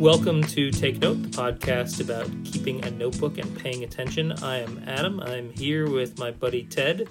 [0.00, 4.32] Welcome to Take Note, the podcast about keeping a notebook and paying attention.
[4.42, 5.20] I am Adam.
[5.20, 7.08] I'm here with my buddy Ted.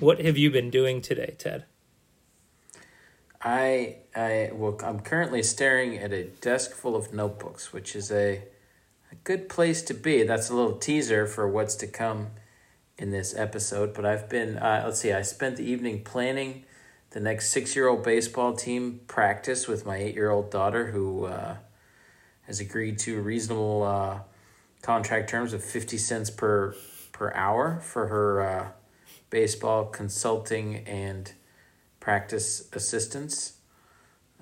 [0.00, 1.66] What have you been doing today, Ted?
[3.42, 8.42] I I well I'm currently staring at a desk full of notebooks, which is a
[9.12, 10.22] a good place to be.
[10.22, 12.28] That's a little teaser for what's to come
[12.96, 13.92] in this episode.
[13.92, 16.64] But I've been uh, let's see, I spent the evening planning
[17.10, 21.26] the next six year old baseball team practice with my eight year old daughter, who
[21.26, 21.56] uh,
[22.46, 24.18] has agreed to reasonable uh,
[24.82, 26.74] contract terms of fifty cents per
[27.12, 28.68] per hour for her uh,
[29.30, 31.32] baseball consulting and
[32.00, 33.54] practice assistance.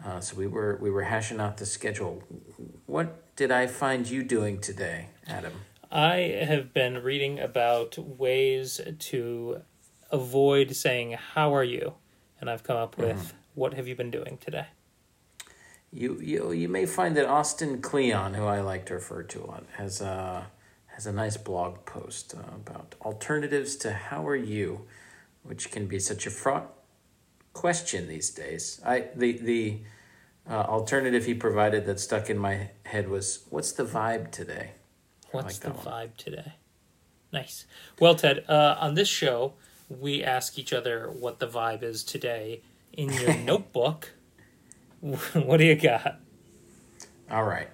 [0.05, 2.23] Uh, so we were we were hashing out the schedule.
[2.87, 5.53] What did I find you doing today, Adam?
[5.91, 9.63] I have been reading about ways to
[10.11, 11.95] avoid saying "How are you,"
[12.41, 13.37] and I've come up with mm-hmm.
[13.55, 14.67] "What have you been doing today?"
[15.93, 19.47] You you you may find that Austin Kleon, who I like to refer to a
[19.47, 20.47] lot, has a
[20.87, 24.87] has a nice blog post uh, about alternatives to "How are you,"
[25.43, 26.73] which can be such a fraught
[27.53, 28.81] question these days.
[28.87, 29.79] I the the
[30.49, 34.73] uh, alternative he provided that stuck in my head was, "What's the vibe today?"
[35.31, 35.87] What's like the one.
[35.87, 36.53] vibe today?
[37.33, 37.65] Nice.
[37.99, 39.55] Well, Ted, uh, on this show,
[39.89, 42.61] we ask each other what the vibe is today.
[42.93, 44.11] In your notebook,
[45.35, 46.21] what do you got?
[47.29, 47.69] All right.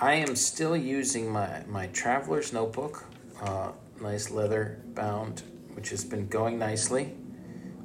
[0.00, 3.04] I am still using my, my traveler's notebook,
[3.40, 3.70] uh,
[4.00, 5.42] nice leather bound,
[5.74, 7.14] which has been going nicely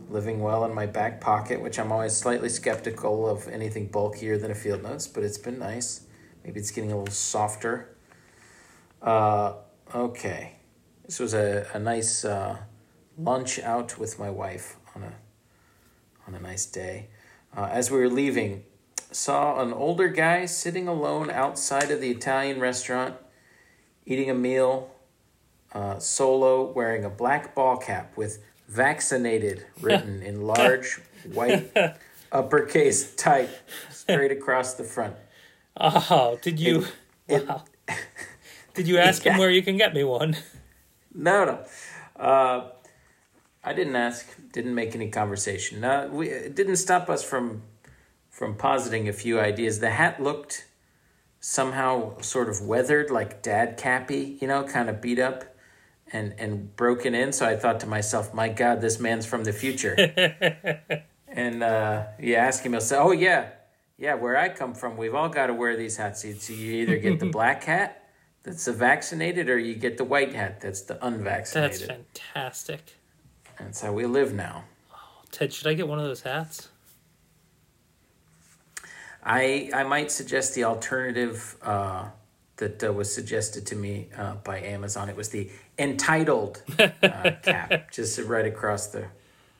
[0.09, 4.49] living well in my back pocket, which I'm always slightly skeptical of anything bulkier than
[4.49, 6.05] a field notes, but it's been nice.
[6.43, 7.95] Maybe it's getting a little softer.
[9.01, 9.53] Uh,
[9.93, 10.57] okay.
[11.05, 12.57] This was a, a nice uh,
[13.17, 15.13] lunch out with my wife on a
[16.27, 17.09] on a nice day.
[17.55, 18.63] Uh, as we were leaving,
[19.11, 23.15] saw an older guy sitting alone outside of the Italian restaurant,
[24.05, 24.89] eating a meal,
[25.73, 30.99] uh, solo, wearing a black ball cap with vaccinated written in large
[31.31, 31.71] white
[32.31, 33.49] uppercase type
[33.91, 35.15] straight across the front.
[35.77, 36.85] Oh, did you?
[37.27, 37.63] It, wow.
[37.87, 37.95] It,
[38.73, 39.33] did you ask yeah.
[39.33, 40.35] him where you can get me one?
[41.13, 42.21] No, no.
[42.21, 42.69] Uh,
[43.63, 44.27] I didn't ask.
[44.51, 45.79] Didn't make any conversation.
[45.81, 47.63] No, we it didn't stop us from
[48.29, 49.79] from positing a few ideas.
[49.79, 50.65] The hat looked
[51.39, 55.45] somehow sort of weathered, like dad cappy, you know, kind of beat up
[56.11, 57.31] and and broken in.
[57.31, 59.95] So I thought to myself, my God, this man's from the future.
[61.27, 63.49] and uh, you ask him, he'll say, "Oh yeah,
[63.97, 64.15] yeah.
[64.15, 66.21] Where I come from, we've all got to wear these hats.
[66.21, 68.09] So you either get the black hat
[68.43, 71.89] that's the vaccinated, or you get the white hat that's the unvaccinated.
[71.89, 72.95] That's fantastic.
[73.59, 74.65] That's how we live now.
[74.91, 76.69] Oh, Ted, should I get one of those hats?
[79.23, 81.55] I I might suggest the alternative.
[81.61, 82.09] Uh,
[82.57, 85.09] that uh, was suggested to me uh, by Amazon.
[85.09, 86.89] It was the entitled uh,
[87.41, 89.07] cap, just right across the,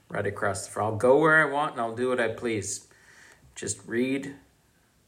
[0.09, 0.71] right across the.
[0.71, 2.87] Front I'll go where I want and I'll do what I please.
[3.55, 4.35] Just read,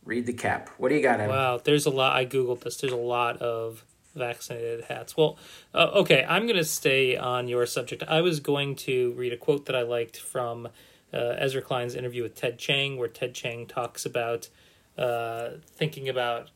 [0.04, 0.70] read the cap.
[0.78, 1.20] What do you got?
[1.20, 1.36] Adam?
[1.36, 2.16] Wow, there's a lot.
[2.16, 2.78] I googled this.
[2.78, 3.84] There's a lot of
[4.16, 5.16] vaccinated hats.
[5.16, 5.38] Well,
[5.74, 8.04] uh, okay, I'm going to stay on your subject.
[8.08, 10.68] I was going to read a quote that I liked from
[11.14, 14.50] uh, Ezra Klein's interview with Ted Chiang, where Ted Chiang talks about
[14.98, 16.50] uh, thinking about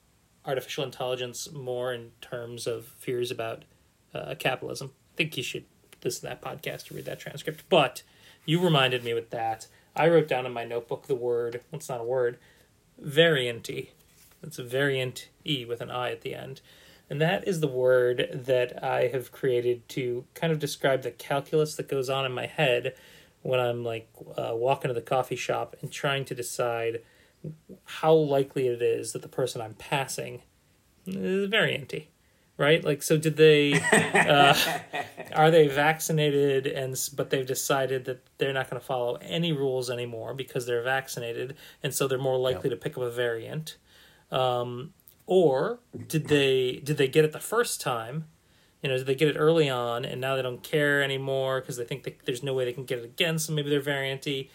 [0.45, 3.63] artificial intelligence more in terms of fears about
[4.13, 4.91] uh, capitalism.
[5.13, 5.65] I think you should
[6.03, 7.63] listen to that podcast to read that transcript.
[7.69, 8.03] But
[8.45, 9.67] you reminded me with that.
[9.95, 12.37] I wrote down in my notebook the word, well, it's not a word,
[12.97, 13.91] varianty.
[14.41, 16.61] It's a variant E with an I at the end.
[17.09, 21.75] And that is the word that I have created to kind of describe the calculus
[21.75, 22.95] that goes on in my head
[23.41, 27.01] when I'm like uh, walking to the coffee shop and trying to decide
[27.85, 30.43] how likely it is that the person I'm passing
[31.07, 32.09] is very empty,
[32.57, 32.83] right?
[32.83, 34.53] Like, so did they, uh,
[35.33, 39.89] are they vaccinated and, but they've decided that they're not going to follow any rules
[39.89, 42.79] anymore because they're vaccinated and so they're more likely yep.
[42.79, 43.77] to pick up a variant?
[44.31, 44.93] Um,
[45.29, 48.25] or did they, did they get it the first time?
[48.81, 51.77] You know, did they get it early on and now they don't care anymore because
[51.77, 54.49] they think that there's no way they can get it again, so maybe they're varianty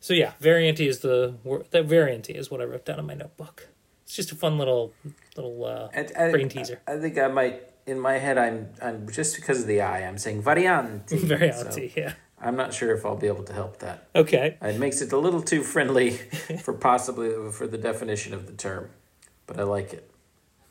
[0.00, 1.66] so yeah, varianty is the word.
[1.70, 3.68] That varianty is what I wrote down in my notebook.
[4.04, 4.92] It's just a fun little
[5.36, 6.80] little uh, I, brain teaser.
[6.88, 8.38] I think I might in my head.
[8.38, 10.06] I'm I'm just because of the I.
[10.06, 11.20] I'm saying varianti.
[11.20, 12.14] varianti, so yeah.
[12.40, 14.08] I'm not sure if I'll be able to help that.
[14.16, 14.56] Okay.
[14.62, 16.10] It makes it a little too friendly
[16.62, 18.88] for possibly for the definition of the term,
[19.46, 20.09] but I like it.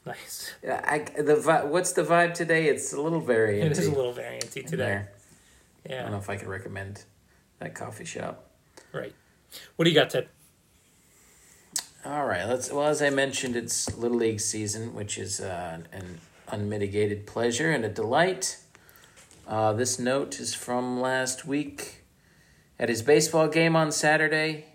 [0.05, 0.53] Nice.
[0.63, 1.35] Yeah, I the
[1.69, 2.67] what's the vibe today?
[2.67, 3.67] It's a little varianty.
[3.67, 5.05] It is a little varianty today.
[5.87, 5.99] Yeah.
[5.99, 7.03] I don't know if I could recommend
[7.59, 8.49] that coffee shop.
[8.93, 9.13] Right.
[9.75, 10.29] What do you got, Ted?
[12.05, 12.45] All right.
[12.45, 12.71] Let's.
[12.71, 17.85] Well, as I mentioned, it's Little League season, which is uh, an unmitigated pleasure and
[17.85, 18.57] a delight.
[19.47, 22.03] Uh, this note is from last week.
[22.79, 24.67] At his baseball game on Saturday,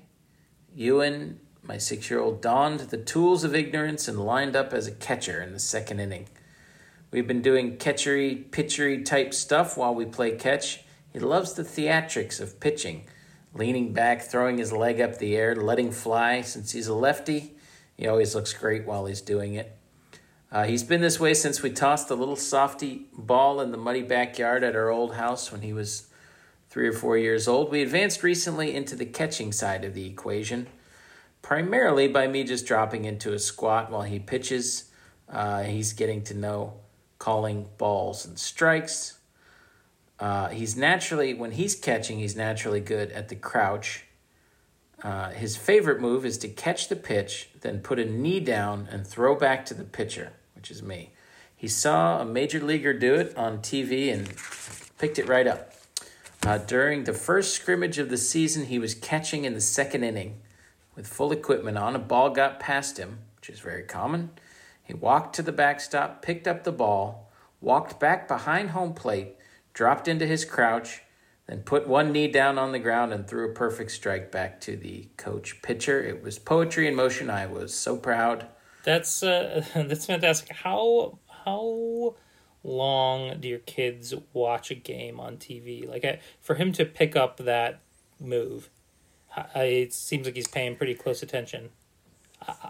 [0.75, 5.52] Ewan, my six-year-old, donned the tools of ignorance and lined up as a catcher in
[5.52, 6.28] the second inning.
[7.11, 10.84] We've been doing catchery, pitchery type stuff while we play catch.
[11.12, 13.06] He loves the theatrics of pitching
[13.55, 16.43] leaning back, throwing his leg up the air, letting fly.
[16.43, 17.55] Since he's a lefty,
[17.96, 19.76] he always looks great while he's doing it.
[20.50, 24.02] Uh, he's been this way since we tossed the little softy ball in the muddy
[24.02, 26.08] backyard at our old house when he was
[26.69, 27.70] three or four years old.
[27.70, 30.66] We advanced recently into the catching side of the equation,
[31.44, 34.91] primarily by me just dropping into a squat while he pitches.
[35.29, 36.73] Uh, he's getting to know
[37.19, 39.19] calling balls and strikes,
[40.19, 44.05] uh, he's naturally, when he's catching, he's naturally good at the crouch.
[45.02, 49.06] Uh, his favorite move is to catch the pitch, then put a knee down and
[49.06, 51.11] throw back to the pitcher, which is me.
[51.56, 54.32] He saw a major leaguer do it on TV and
[54.99, 55.73] picked it right up.
[56.43, 60.40] Uh, during the first scrimmage of the season, he was catching in the second inning
[60.96, 61.96] with full equipment on.
[61.96, 64.31] A ball got past him, which is very common.
[64.82, 67.31] He walked to the backstop, picked up the ball,
[67.61, 69.37] walked back behind home plate,
[69.73, 71.02] dropped into his crouch,
[71.46, 74.76] then put one knee down on the ground and threw a perfect strike back to
[74.76, 76.02] the coach pitcher.
[76.02, 77.29] It was poetry in motion.
[77.29, 78.47] I was so proud.
[78.85, 80.55] That's uh, that's fantastic.
[80.56, 82.14] How how
[82.62, 85.88] long do your kids watch a game on TV?
[85.88, 87.81] Like I, for him to pick up that
[88.20, 88.70] move,
[89.54, 91.70] it seems like he's paying pretty close attention.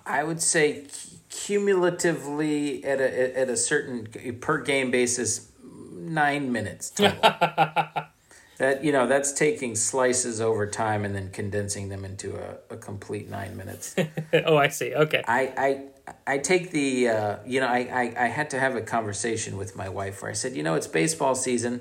[0.06, 0.84] I would say
[1.30, 4.06] cumulatively at a at a certain
[4.40, 5.50] per game basis,
[5.92, 7.18] nine minutes total.
[8.58, 12.76] that you know that's taking slices over time and then condensing them into a, a
[12.76, 13.96] complete nine minutes.
[14.46, 14.94] oh, I see.
[14.94, 15.22] Okay.
[15.26, 18.82] I I I take the uh, you know I, I I had to have a
[18.82, 21.80] conversation with my wife where I said you know it's baseball season.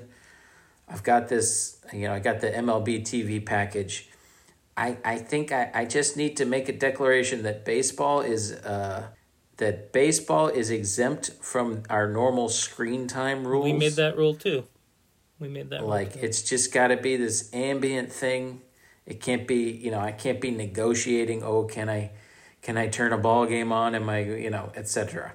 [0.88, 4.08] I've got this you know I got the MLB TV package.
[4.76, 9.08] I, I think I, I just need to make a declaration that baseball is uh,
[9.58, 13.64] that baseball is exempt from our normal screen time rules.
[13.64, 14.64] We made that rule too.
[15.38, 18.62] We made that like it's just got to be this ambient thing.
[19.06, 21.42] It can't be, you know, I can't be negotiating.
[21.42, 22.12] Oh, can I,
[22.62, 23.94] can I turn a ball game on?
[23.94, 25.34] Am I, you know, etc.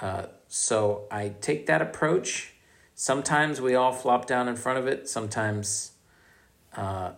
[0.00, 2.52] Uh, so I take that approach.
[2.94, 5.08] Sometimes we all flop down in front of it.
[5.08, 5.92] Sometimes
[6.76, 7.12] uh,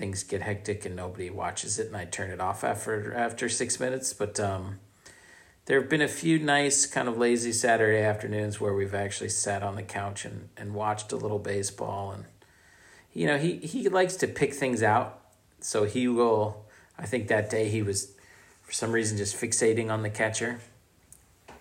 [0.00, 3.78] things get hectic and nobody watches it, and I turn it off after after six
[3.78, 4.14] minutes.
[4.14, 4.80] But um,
[5.66, 9.62] there have been a few nice kind of lazy Saturday afternoons where we've actually sat
[9.62, 12.12] on the couch and, and watched a little baseball.
[12.12, 12.24] And
[13.12, 15.20] you know he, he likes to pick things out.
[15.60, 16.64] So he will
[16.98, 18.14] I think that day he was
[18.62, 20.60] for some reason just fixating on the catcher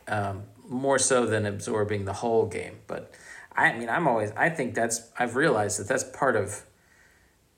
[0.08, 2.78] um, more so than absorbing the whole game.
[2.88, 3.14] But
[3.54, 6.64] I mean I'm always I think that's I've realized that that's part of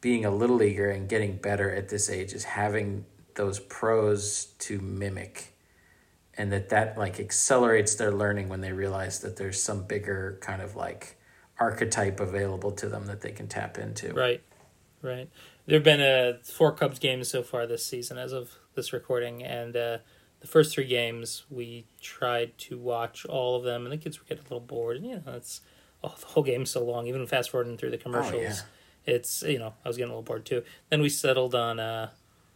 [0.01, 3.06] being a little leaguer and getting better at this age is having
[3.36, 5.53] those pros to mimic
[6.38, 10.62] and that that like accelerates their learning when they realize that there's some bigger kind
[10.62, 11.18] of like
[11.59, 14.13] archetype available to them that they can tap into.
[14.13, 14.42] Right,
[15.01, 15.30] right.
[15.68, 19.76] There've been uh, four Cubs games so far this season, as of this recording, and
[19.76, 19.97] uh,
[20.40, 24.26] the first three games we tried to watch all of them, and the kids were
[24.26, 24.97] getting a little bored.
[24.97, 25.61] And you know, it's
[26.04, 27.06] oh, the whole game's so long.
[27.07, 28.56] Even fast forwarding through the commercials, oh, yeah.
[29.06, 30.64] It's you know I was getting a little bored too.
[30.90, 32.10] Then we settled on uh,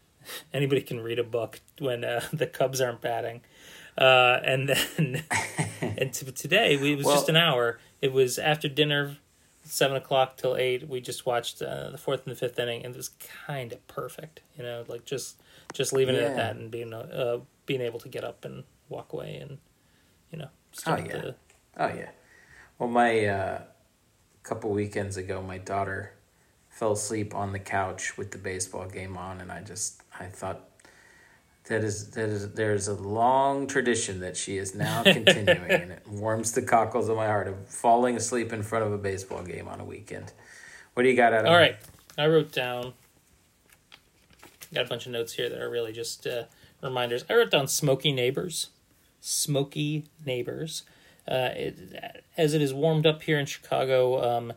[0.53, 3.41] anybody can read a book when uh, the Cubs aren't batting.
[3.97, 5.23] Uh, and then
[5.81, 7.79] and t- today we, it was well, just an hour.
[8.01, 9.17] It was after dinner,
[9.63, 10.87] seven o'clock till eight.
[10.89, 13.11] We just watched uh, the fourth and the fifth inning, and it was
[13.47, 14.41] kind of perfect.
[14.57, 15.41] You know, like just
[15.73, 16.21] just leaving yeah.
[16.21, 19.57] it at that and being uh, being able to get up and walk away and
[20.31, 21.35] you know start oh yeah the...
[21.77, 22.09] oh yeah.
[22.77, 23.61] Well, my uh,
[24.43, 26.11] couple weekends ago, my daughter
[26.75, 30.69] fell asleep on the couch with the baseball game on, and I just I thought
[31.69, 36.05] that is that is there's a long tradition that she is now continuing, and it
[36.05, 39.69] warms the cockles of my heart of falling asleep in front of a baseball game
[39.69, 40.33] on a weekend.
[40.93, 41.45] What do you got out of?
[41.45, 41.49] It?
[41.49, 41.77] All right,
[42.17, 42.91] I wrote down.
[44.73, 46.43] Got a bunch of notes here that are really just uh,
[46.83, 47.23] reminders.
[47.29, 48.67] I wrote down smoky neighbors,
[49.21, 50.83] smoky neighbors.
[51.25, 54.53] Uh, it, as it is warmed up here in Chicago, um,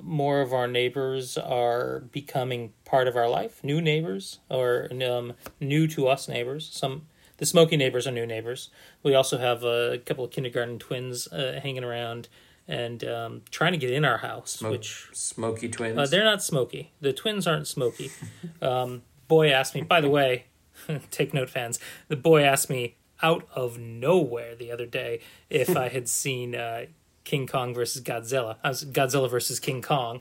[0.00, 5.86] more of our neighbors are becoming part of our life, new neighbors or um, new
[5.88, 6.68] to us neighbors.
[6.72, 7.06] Some
[7.38, 8.70] the smoky neighbors are new neighbors.
[9.02, 12.28] We also have a couple of kindergarten twins uh, hanging around
[12.68, 14.52] and um, trying to get in our house.
[14.52, 15.98] Smoke, which smoky twins?
[15.98, 16.92] Uh, they're not smoky.
[17.00, 18.10] The twins aren't smoky.
[18.62, 19.82] um, boy asked me.
[19.82, 20.46] By the way,
[21.10, 21.78] take note, fans.
[22.08, 26.86] The boy asked me out of nowhere the other day if I had seen uh,
[27.24, 28.56] King Kong versus Godzilla.
[28.62, 30.20] I was Godzilla versus King Kong,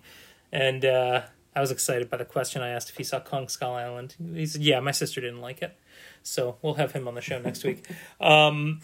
[0.51, 1.23] and uh,
[1.55, 2.61] I was excited by the question.
[2.61, 4.15] I asked if he saw Kong Skull Island.
[4.33, 5.77] He said, "Yeah, my sister didn't like it."
[6.23, 7.85] So we'll have him on the show next week.
[8.21, 8.79] Um,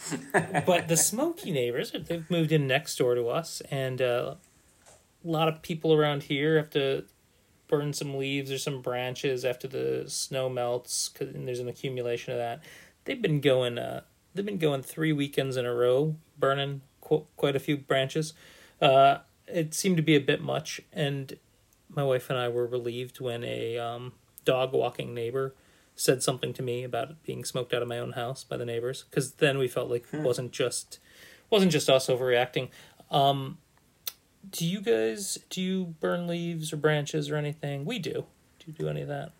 [0.65, 4.35] but the Smoky neighbors, they've moved in next door to us, and uh,
[5.23, 7.05] a lot of people around here have to
[7.69, 12.39] burn some leaves or some branches after the snow melts, cause, there's an accumulation of
[12.39, 12.61] that.
[13.05, 14.01] They've been going, uh,
[14.33, 18.33] they've been going three weekends in a row, burning qu- quite a few branches.
[18.81, 21.37] Uh, it seemed to be a bit much, and
[21.89, 24.13] my wife and I were relieved when a um,
[24.45, 25.53] dog walking neighbor
[25.95, 29.03] said something to me about being smoked out of my own house by the neighbors
[29.09, 30.97] because then we felt like it wasn't just
[31.49, 32.69] wasn't just us overreacting.
[33.11, 33.57] Um
[34.49, 37.83] do you guys do you burn leaves or branches or anything?
[37.83, 38.25] We do.
[38.59, 39.33] Do you do any of that?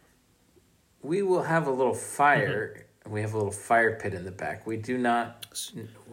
[1.02, 2.86] We will have a little fire.
[3.10, 4.68] We have a little fire pit in the back.
[4.68, 5.46] We do not.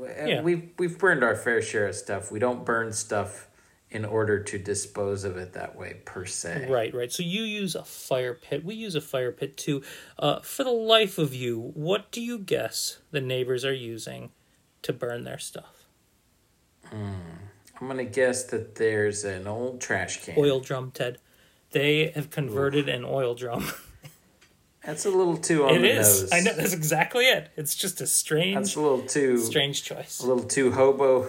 [0.01, 0.43] Yeah.
[0.43, 2.31] We've we've burned our fair share of stuff.
[2.33, 3.49] We don't burn stuff
[3.91, 6.67] in order to dispose of it that way per se.
[6.69, 9.81] right right so you use a fire pit we use a fire pit too
[10.19, 14.31] uh for the life of you what do you guess the neighbors are using
[14.83, 15.85] to burn their stuff
[16.93, 20.35] I'm gonna guess that there's an old trash can.
[20.37, 21.19] oil drum ted
[21.71, 23.71] they have converted an oil drum
[24.87, 26.23] That's a little too on It the is.
[26.23, 26.33] nose.
[26.33, 27.51] I know that's exactly it.
[27.57, 28.55] It's just a strange.
[28.55, 30.21] That's a little too strange choice.
[30.21, 31.29] a little too hobo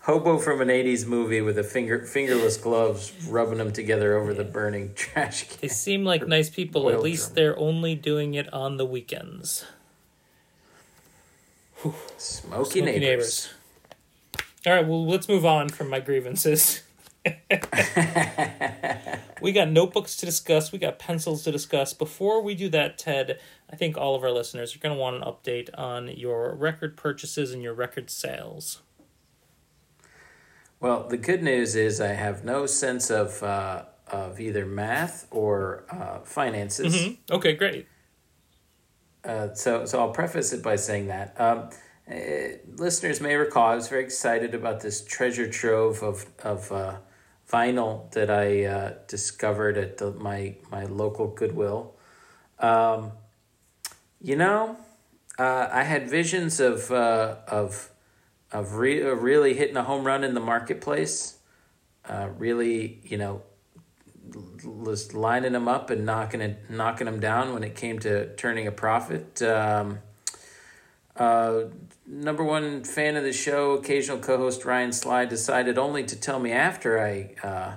[0.00, 4.44] hobo from an 80s movie with a finger fingerless gloves rubbing them together over the
[4.44, 5.58] burning trash can.
[5.62, 6.90] They seem like nice people.
[6.90, 7.34] At least drum.
[7.36, 9.64] they're only doing it on the weekends.
[11.82, 13.00] Smoky, Smoky neighbors.
[13.00, 13.48] neighbors.
[14.66, 14.86] All right.
[14.86, 16.82] Well, let's move on from my grievances.
[19.40, 20.72] we got notebooks to discuss.
[20.72, 21.92] We got pencils to discuss.
[21.92, 23.38] Before we do that, Ted,
[23.70, 26.96] I think all of our listeners are going to want an update on your record
[26.96, 28.82] purchases and your record sales.
[30.78, 35.84] Well, the good news is I have no sense of uh, of either math or
[35.90, 36.94] uh, finances.
[36.94, 37.16] Mhm.
[37.30, 37.86] Okay, great.
[39.24, 41.70] Uh, so, so I'll preface it by saying that um,
[42.08, 42.14] uh,
[42.76, 46.96] listeners may recall I was very excited about this treasure trove of of uh,
[47.50, 51.94] vinyl that I uh, discovered at the, my my local Goodwill.
[52.58, 53.12] Um,
[54.20, 54.76] you know,
[55.38, 57.90] uh, I had visions of uh, of
[58.52, 61.38] of re- uh, really hitting a home run in the marketplace.
[62.04, 63.42] Uh, really, you know,
[64.64, 68.66] was lining them up and knocking it, knocking them down when it came to turning
[68.66, 69.42] a profit.
[69.42, 69.98] Um,
[71.16, 71.64] uh,
[72.06, 76.52] number one fan of the show, occasional co-host Ryan Sly decided only to tell me
[76.52, 77.76] after I uh,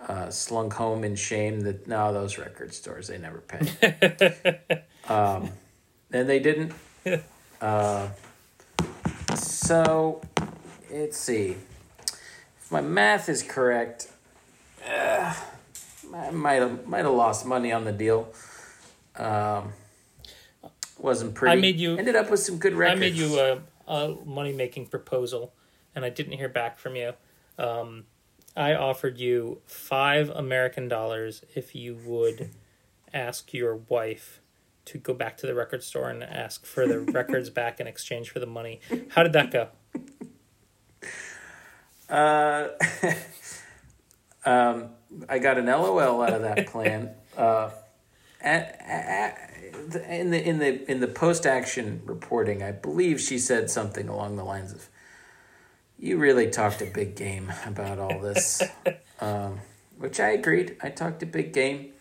[0.00, 4.84] uh, slunk home in shame that no, those record stores they never pay.
[5.08, 5.50] um,
[6.12, 6.72] and they didn't.
[7.60, 8.08] Uh,
[9.34, 10.22] so,
[10.92, 11.56] let's see.
[11.98, 14.08] If my math is correct,
[14.88, 15.34] uh,
[16.14, 18.32] I might have might have lost money on the deal.
[19.16, 19.72] Um,
[20.98, 21.56] wasn't pretty.
[21.56, 22.96] I made you- ended up with some good records.
[22.98, 25.54] I made you a, a money making proposal,
[25.94, 27.12] and I didn't hear back from you.
[27.58, 28.04] Um,
[28.56, 32.50] I offered you five American dollars if you would
[33.14, 34.40] ask your wife
[34.86, 38.30] to go back to the record store and ask for the records back in exchange
[38.30, 38.80] for the money.
[39.10, 39.68] How did that go?
[42.08, 42.68] Uh,
[44.44, 44.90] um,
[45.28, 47.10] I got an LOL out of that plan.
[47.36, 47.70] Uh,
[48.40, 49.50] at, at,
[50.08, 54.36] in the in the in the post action reporting, I believe she said something along
[54.36, 54.88] the lines of,
[55.98, 58.62] "You really talked a big game about all this,"
[59.20, 59.60] um,
[59.98, 60.76] which I agreed.
[60.82, 61.92] I talked a big game.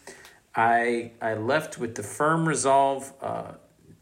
[0.55, 3.53] I I left with the firm resolve uh,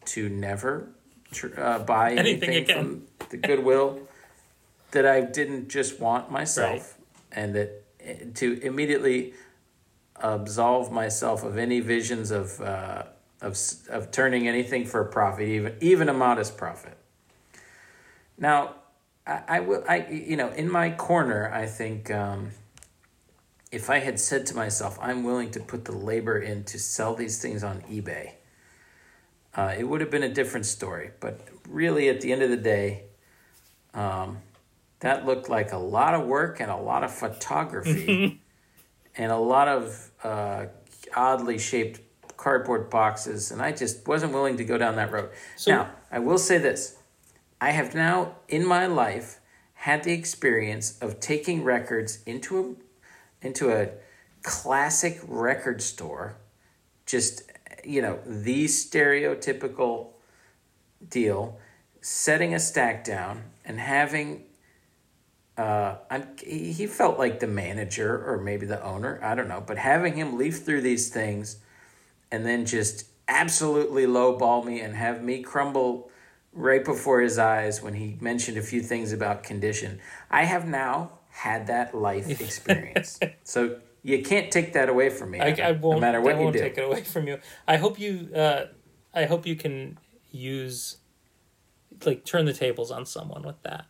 [0.05, 0.89] to never
[1.31, 2.77] tr- uh, buy Anything anything, again.
[3.19, 3.99] from the Goodwill
[4.91, 6.97] that I didn't just want myself,
[7.31, 9.33] and that eh, to immediately
[10.17, 13.03] absolve myself of any visions of uh,
[13.41, 13.57] of
[13.89, 16.97] of turning anything for a profit, even even a modest profit.
[18.37, 18.75] Now,
[19.25, 19.83] I, I will.
[19.87, 22.11] I you know, in my corner, I think.
[22.11, 22.51] Um,
[23.71, 27.13] if I had said to myself, I'm willing to put the labor in to sell
[27.13, 28.33] these things on eBay,
[29.53, 31.11] uh, it would have been a different story.
[31.19, 33.03] But really, at the end of the day,
[33.93, 34.37] um,
[34.99, 38.41] that looked like a lot of work and a lot of photography
[39.17, 40.65] and a lot of uh,
[41.15, 42.01] oddly shaped
[42.37, 43.51] cardboard boxes.
[43.51, 45.29] And I just wasn't willing to go down that road.
[45.55, 46.97] So- now, I will say this
[47.59, 49.39] I have now, in my life,
[49.73, 53.89] had the experience of taking records into a into a
[54.41, 56.37] classic record store
[57.05, 57.43] just
[57.85, 60.09] you know, the stereotypical
[61.07, 61.59] deal,
[62.01, 64.43] setting a stack down and having
[65.57, 69.77] uh, I'm, he felt like the manager or maybe the owner, I don't know, but
[69.77, 71.57] having him leaf through these things
[72.31, 76.09] and then just absolutely lowball me and have me crumble
[76.51, 79.99] right before his eyes when he mentioned a few things about condition.
[80.29, 83.19] I have now had that life experience.
[83.43, 85.39] so you can't take that away from me.
[85.39, 85.97] I, I won't.
[85.97, 86.59] no matter what I won't do.
[86.59, 87.39] take it away from you.
[87.67, 88.29] I hope you.
[88.35, 88.65] Uh,
[89.13, 89.97] I hope you can
[90.31, 90.97] use,
[92.05, 93.85] like, turn the tables on someone with that.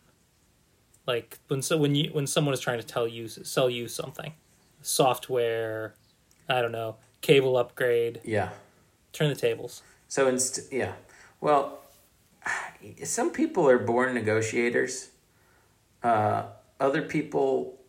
[1.06, 4.34] Like when so when you when someone is trying to tell you sell you something,
[4.82, 5.94] software,
[6.48, 8.20] I don't know, cable upgrade.
[8.24, 8.50] Yeah.
[9.12, 9.82] Turn the tables.
[10.08, 10.92] So inst- yeah.
[11.40, 11.80] Well,
[13.04, 15.10] some people are born negotiators.
[16.02, 16.44] Uh,
[16.78, 17.80] other people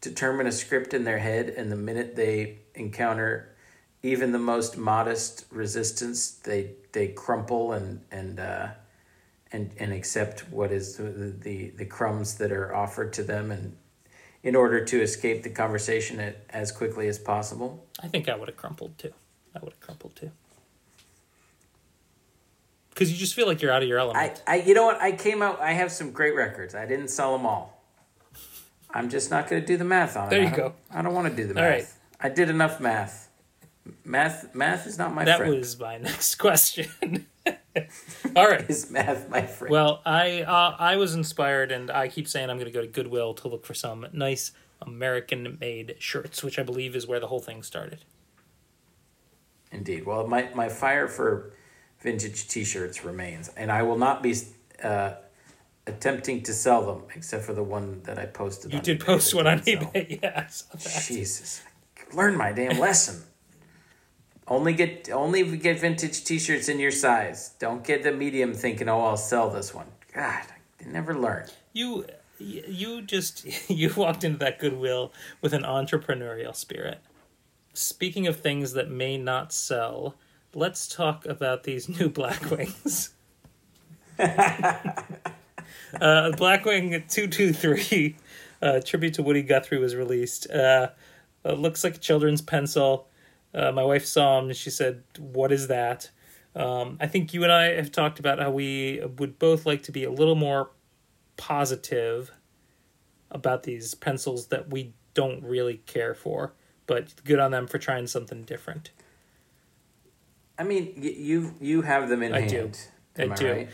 [0.00, 3.54] determine a script in their head, and the minute they encounter
[4.02, 8.68] even the most modest resistance, they they crumple and and uh,
[9.52, 13.76] and and accept what is the, the the crumbs that are offered to them, and
[14.42, 17.86] in order to escape the conversation at, as quickly as possible.
[18.02, 19.12] I think I would have crumpled too.
[19.54, 20.30] I would have crumpled too.
[22.90, 24.42] Because you just feel like you're out of your element.
[24.46, 25.00] I, I, you know what?
[25.00, 25.60] I came out.
[25.60, 26.74] I have some great records.
[26.74, 27.82] I didn't sell them all.
[28.90, 30.30] I'm just not going to do the math on it.
[30.30, 30.74] There you I go.
[30.90, 31.64] I don't want to do the math.
[31.70, 31.86] right.
[32.20, 33.30] I did enough math.
[34.04, 35.54] Math, math is not my that friend.
[35.54, 37.26] was my next question.
[38.36, 38.68] All right.
[38.68, 39.70] Is math my friend?
[39.70, 42.86] Well, I uh, I was inspired, and I keep saying I'm going to go to
[42.86, 47.40] Goodwill to look for some nice American-made shirts, which I believe is where the whole
[47.40, 48.04] thing started.
[49.72, 50.06] Indeed.
[50.06, 51.52] Well, my, my fire for
[52.00, 54.34] vintage T-shirts remains, and I will not be
[54.82, 55.12] uh,
[55.86, 58.72] attempting to sell them, except for the one that I posted.
[58.72, 60.44] You did eBay post one on eBay, yeah.
[60.46, 61.04] I saw that.
[61.06, 61.62] Jesus,
[62.12, 63.22] learn my damn lesson.
[64.50, 67.54] Only get only get vintage T-shirts in your size.
[67.60, 69.86] Don't get the medium thinking, oh, I'll sell this one.
[70.12, 70.42] God,
[70.80, 71.46] I never learn.
[71.72, 72.04] You
[72.38, 76.98] you just you walked into that Goodwill with an entrepreneurial spirit.
[77.72, 80.16] Speaking of things that may not sell,
[80.52, 83.10] let's talk about these new Blackwings.
[84.18, 84.72] uh,
[86.00, 88.16] Blackwing two two three,
[88.60, 90.50] uh, tribute to Woody Guthrie was released.
[90.50, 90.88] Uh,
[91.44, 93.06] looks like a children's pencil.
[93.54, 96.10] Uh, my wife saw him and she said, "What is that?"
[96.54, 99.92] Um, I think you and I have talked about how we would both like to
[99.92, 100.70] be a little more
[101.36, 102.32] positive
[103.30, 106.52] about these pencils that we don't really care for,
[106.86, 108.90] but good on them for trying something different.
[110.58, 112.56] I mean, you you have them in I do.
[112.56, 112.78] hand.
[113.16, 113.52] I Am I, do.
[113.52, 113.68] right?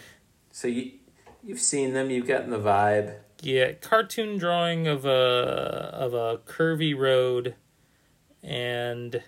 [0.53, 0.93] So you
[1.43, 2.11] you've seen them.
[2.11, 3.17] You've gotten the vibe.
[3.43, 5.11] Yeah, cartoon drawing of a
[5.93, 7.55] of a curvy road,
[8.43, 9.23] and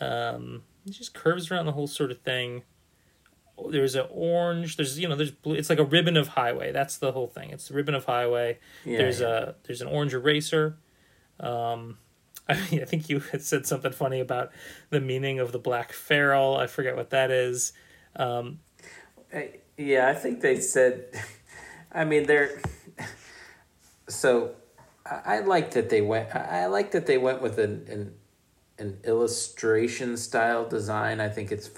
[0.00, 2.62] um, it just curves around the whole sort of thing.
[3.70, 4.76] There's an orange.
[4.76, 5.54] There's you know there's blue.
[5.54, 6.72] It's like a ribbon of highway.
[6.72, 7.50] That's the whole thing.
[7.50, 8.58] It's the ribbon of highway.
[8.84, 9.28] Yeah, there's yeah.
[9.28, 10.76] a there's an orange eraser.
[11.38, 11.98] Um,
[12.48, 14.50] I mean, I think you had said something funny about
[14.90, 16.56] the meaning of the black ferrule.
[16.56, 17.72] I forget what that is.
[18.16, 18.58] Um,
[19.32, 21.06] I- yeah, I think they said.
[21.92, 22.60] I mean, they're.
[24.06, 24.50] So,
[25.06, 26.28] I, I like that they went.
[26.36, 28.14] I, I like that they went with an an,
[28.78, 31.20] an illustration style design.
[31.20, 31.70] I think it's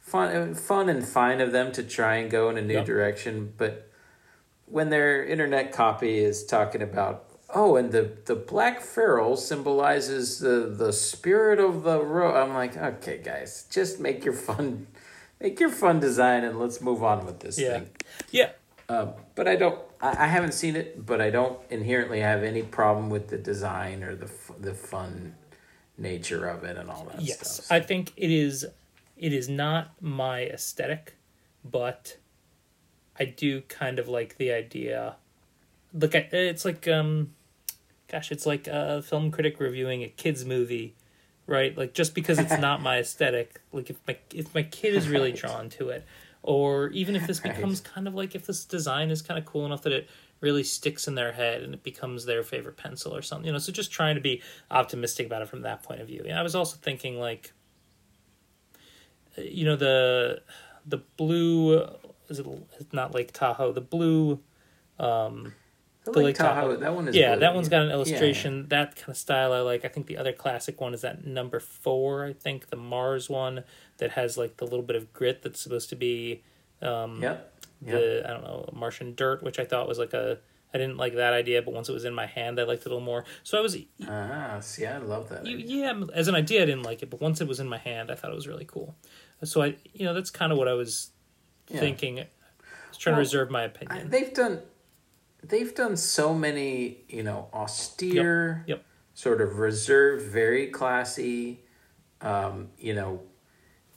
[0.00, 2.86] fun, fun and fine of them to try and go in a new Yep.
[2.86, 3.52] direction.
[3.56, 3.90] But
[4.66, 7.26] when their internet copy is talking about.
[7.56, 12.34] Oh, and the, the black ferrule symbolizes the, the spirit of the road.
[12.34, 14.88] I'm like, okay, guys, just make your fun,
[15.40, 17.90] make your fun design, and let's move on with this yeah, thing.
[18.32, 18.50] yeah.
[18.88, 19.78] Uh, but I don't.
[20.00, 24.02] I, I haven't seen it, but I don't inherently have any problem with the design
[24.02, 25.36] or the f- the fun
[25.96, 27.72] nature of it and all that Yes, stuff.
[27.72, 28.66] I think it is.
[29.16, 31.14] It is not my aesthetic,
[31.64, 32.16] but
[33.18, 35.16] I do kind of like the idea.
[35.92, 37.34] Look, I- it's like um,
[38.08, 40.94] gosh, it's like a film critic reviewing a kids movie,
[41.46, 41.76] right?
[41.76, 45.30] Like just because it's not my aesthetic, like if my if my kid is really
[45.30, 45.38] Right.
[45.40, 46.04] drawn to it,
[46.42, 47.54] or even if this Right.
[47.54, 50.08] becomes kind of like if this design is kind of cool enough that it
[50.44, 53.58] really sticks in their head and it becomes their favorite pencil or something, you know.
[53.58, 56.22] So just trying to be optimistic about it from that point of view.
[56.28, 57.52] And I was also thinking like,
[59.36, 60.42] you know, the
[60.86, 61.82] the blue
[62.28, 62.46] is it
[62.92, 64.40] not Lake Tahoe, the blue.
[64.98, 65.54] Um,
[66.04, 66.76] The Lake Lake Tahoe, Tahoe.
[66.76, 67.40] that one is yeah, blue.
[67.40, 68.68] that one's got an Yeah, illustration.
[68.68, 69.84] That kind of style I like.
[69.84, 72.24] I think the other classic one is that number four.
[72.26, 73.64] I think the Mars one
[73.98, 76.42] that has like the little bit of grit that's supposed to be
[76.82, 77.53] um, Yep.
[77.84, 80.38] The I don't know Martian dirt, which I thought was like a
[80.72, 82.86] I didn't like that idea, but once it was in my hand, I liked it
[82.86, 83.24] a little more.
[83.44, 83.76] So I was
[84.08, 85.46] Ah, see, I love that.
[85.46, 85.76] you- idea.
[85.94, 88.10] yeah, as an idea, I didn't like it, but once it was in my hand,
[88.10, 88.96] I thought it was really cool.
[89.44, 91.10] So I, you know, that's kind of what I was
[91.68, 91.78] Yeah.
[91.78, 92.18] thinking.
[92.20, 92.26] I
[92.88, 94.10] was trying Well, to reserve my I- opinion.
[94.10, 94.62] they've done
[95.46, 98.82] they've done so many you know austere Yep.
[99.12, 101.62] sort of reserved very classy
[102.22, 103.22] um, you know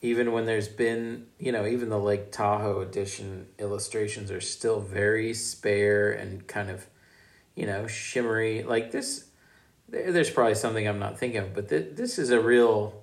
[0.00, 5.34] even when there's been you know even the lake tahoe edition illustrations are still very
[5.34, 6.86] spare and kind of
[7.54, 9.26] you know shimmery like this
[9.88, 13.02] there, there's probably something i'm not thinking of but th- this is a real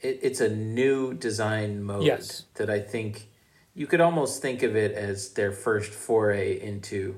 [0.00, 2.44] it, it's a new design mode Yes.
[2.54, 3.28] that i think
[3.74, 7.16] you could almost think of it as their first foray into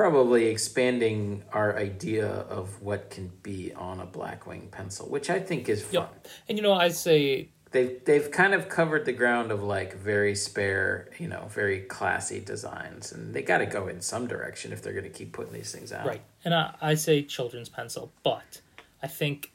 [0.00, 5.68] probably expanding our idea of what can be on a blackwing pencil, which I think
[5.68, 5.92] is fun.
[5.92, 6.26] Yep.
[6.48, 10.34] And you know, I say They've they've kind of covered the ground of like very
[10.34, 14.80] spare, you know, very classy designs, and they got to go in some direction if
[14.82, 16.06] they're going to keep putting these things out.
[16.06, 18.62] right, and I, I say children's pencil, but
[19.02, 19.52] I think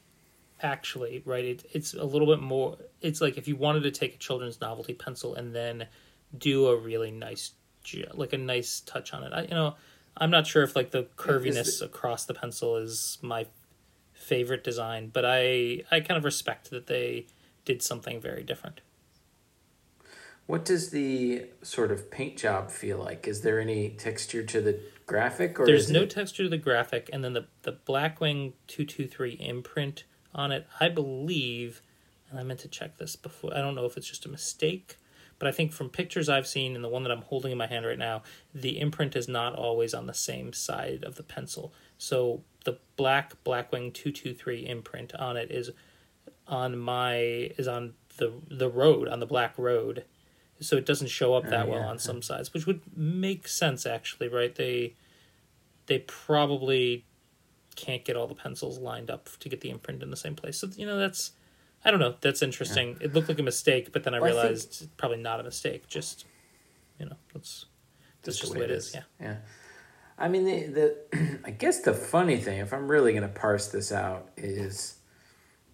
[0.62, 2.78] actually, right, it, it's a little bit more.
[3.00, 5.86] It's like if you wanted to take a children's novelty pencil and then
[6.38, 7.50] do a really nice,
[8.14, 9.32] like a nice touch on it.
[9.34, 9.74] I, you know,
[10.16, 13.46] I'm not sure if like the curviness across the pencil is my
[14.14, 17.26] favorite design, but I I kind of respect that they
[17.64, 18.80] did something very different.
[20.46, 23.26] What does the sort of paint job feel like?
[23.26, 27.10] Is there any texture to the graphic, or There's no it, texture to the graphic,
[27.12, 30.66] and then the the Blackwing two two three imprint on it.
[30.80, 31.82] I believe,
[32.30, 33.54] and I meant to check this before.
[33.54, 34.96] I don't know if it's just a mistake,
[35.38, 37.66] but I think from pictures I've seen and the one that I'm holding in my
[37.66, 38.22] hand right now,
[38.54, 41.72] the imprint is not always on the same side of the pencil.
[41.98, 45.70] So the black Blackwing two two three imprint on it is
[46.46, 47.16] on my
[47.58, 50.04] is on the the road on the black road.
[50.60, 53.84] So it doesn't show up that Oh, well on some sides which would make sense
[53.84, 54.54] actually right?
[54.54, 54.94] They
[55.86, 57.04] they probably
[57.76, 60.58] can't get all the pencils lined up to get the imprint in the same place.
[60.58, 61.32] So you know that's
[61.86, 64.32] i don't know that's interesting it looked like a mistake but then i Well, I
[64.32, 66.26] think- realized probably not a mistake just
[67.00, 67.64] you know that's
[68.22, 69.36] that's just the way it is yeah Yeah.
[70.18, 73.68] I mean, the, the I guess the funny thing, if I'm really going to parse
[73.68, 74.96] this out, is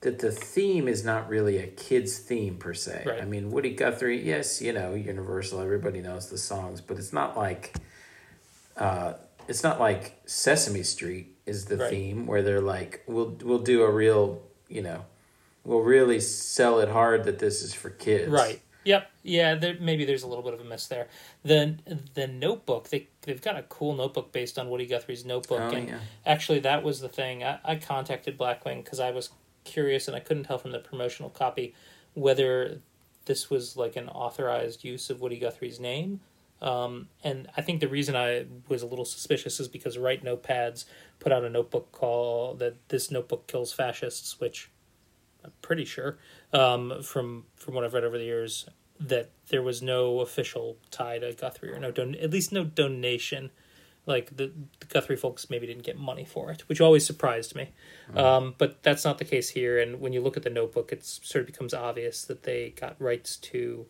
[0.01, 3.05] that the theme is not really a kid's theme per se.
[3.07, 3.22] Right.
[3.22, 7.37] I mean, Woody Guthrie, yes, you know, Universal, everybody knows the songs, but it's not
[7.37, 7.77] like,
[8.77, 9.12] uh,
[9.46, 11.90] it's not like Sesame Street is the Right.
[11.90, 15.05] theme where they're like, we'll we'll do a real, you know,
[15.64, 18.29] we'll really sell it hard that this is for kids.
[18.31, 18.61] Right.
[18.85, 19.11] Yep.
[19.22, 19.55] Yeah.
[19.55, 21.07] There, maybe there's a little bit of a miss there.
[21.44, 21.77] The
[22.14, 25.88] the notebook they they've got a cool notebook based on Woody Guthrie's notebook, Oh, and
[25.88, 25.98] yeah.
[26.27, 27.44] actually that was the thing.
[27.44, 29.31] I, I contacted Blackwing because I was
[29.64, 31.75] curious and I couldn't tell from the promotional copy
[32.14, 32.81] whether
[33.27, 36.18] this was like an authorized use of Woody Guthrie's name.
[36.61, 40.85] Um, and I think the reason I was a little suspicious is because Write Notepads
[41.20, 44.70] put out a notebook call that this notebook kills fascists, which
[45.44, 46.18] I'm pretty sure
[46.52, 48.68] um, from from what I've read over the years
[49.00, 53.50] that there was no official tie to Guthrie or no don- at least no donation.
[54.05, 54.50] Like the,
[54.81, 57.70] the Guthrie folks maybe didn't get money for it, which always surprised me.
[58.16, 59.78] Um, but that's not the case here.
[59.78, 63.00] And when you look at the notebook, it sort of becomes obvious that they got
[63.00, 63.87] rights to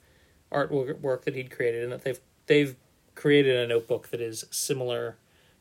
[0.53, 2.77] artwork work that he'd created, and that they've they've
[3.15, 5.17] created a notebook that is similar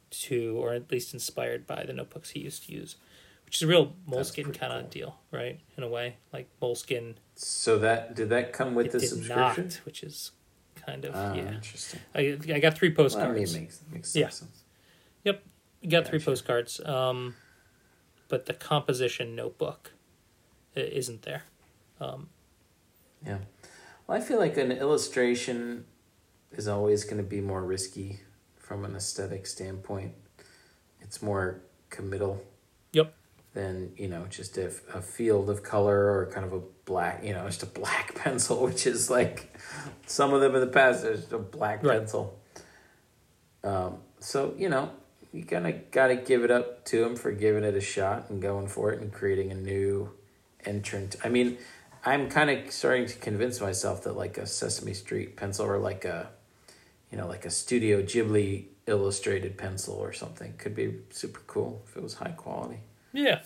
[0.09, 2.97] to, or at least inspired by, the notebooks he used to use,
[3.51, 4.89] which is a real Moleskine kind of cool.
[4.91, 5.59] deal, right?
[5.75, 9.65] In a way, like Moleskine So that did that come with it the did subscription?
[9.65, 10.31] not, which is
[10.77, 11.51] kind of Ah, yeah.
[11.55, 11.99] interesting.
[12.15, 13.55] I I got three Well, I mean, postcards.
[13.55, 14.29] it makes makes some Yeah.
[14.29, 14.63] sense.
[15.25, 15.43] Yep,
[15.89, 16.31] got three Gotcha.
[16.31, 16.79] postcards.
[16.85, 17.35] Um,
[18.29, 19.91] but the composition notebook
[20.73, 21.43] isn't there.
[21.99, 22.29] Um,
[23.27, 23.39] Yeah.
[24.07, 25.83] Well, I feel like an illustration
[26.53, 28.21] is always going to be more risky
[28.57, 30.13] from an aesthetic standpoint.
[31.01, 31.59] It's more
[31.89, 32.41] committal
[32.93, 33.13] Yep.
[33.53, 37.33] Than, you know, just a, a field of color or kind of a black, you
[37.33, 39.57] know, just a black pencil, which is like
[40.05, 41.99] some of them in the past, there's a black Right.
[41.99, 42.39] pencil.
[43.63, 44.91] Um, so, you know,
[45.33, 48.29] you kind of got to give it up to him for giving it a shot
[48.29, 50.11] and going for it and creating a new
[50.65, 51.15] entrant.
[51.23, 51.57] I mean,
[52.05, 56.05] I'm kind of starting to convince myself that like a Sesame Street pencil or like
[56.05, 56.29] a,
[57.11, 61.95] you know, like a Studio Ghibli illustrated pencil or something could be super cool if
[61.95, 62.79] it was high quality.
[63.13, 63.41] Yeah.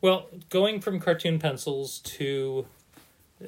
[0.00, 2.66] Well, going from cartoon pencils to,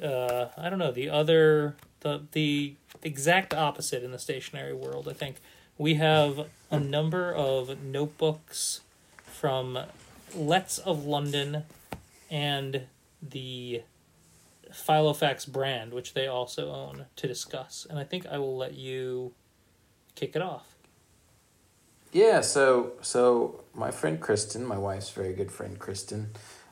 [0.01, 5.07] uh, I don't know, the other the the exact opposite in the stationery world.
[5.07, 5.37] I think
[5.77, 8.81] we have a number of notebooks
[9.23, 9.79] from
[10.35, 11.63] Letts of London
[12.29, 12.83] and
[13.21, 13.83] the
[14.71, 17.87] Filofax brand, which they also own, to discuss.
[17.89, 19.33] And I think I will let you
[20.15, 20.75] kick it off.
[22.11, 26.31] Yeah, so so my friend Kristen, my wife's very good friend Kristen,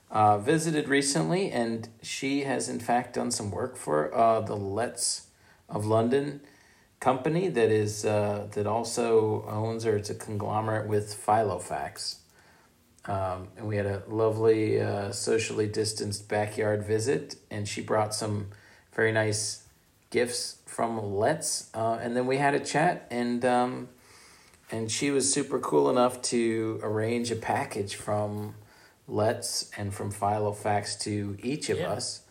[0.10, 5.28] uh, visited recently, and she has in fact done some work for uh, the Letts
[5.70, 6.42] of London
[7.00, 12.18] company that is uh, that also owns or it's a conglomerate with Filofax.
[13.06, 18.48] Um, and we had a lovely uh, socially distanced backyard visit, and she brought some
[18.92, 19.68] very nice
[20.10, 23.90] gifts from Letts, uh, and then we had a chat, and um,
[24.72, 28.56] and she was super cool enough to arrange a package from
[29.08, 31.92] Letts and from Filofax to each of Yeah.
[31.92, 32.22] us.